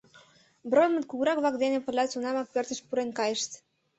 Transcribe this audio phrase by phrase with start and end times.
[0.69, 3.51] Баронмыт кугурак-влак дене пырля тунамак пӧртыш пурен кайышт.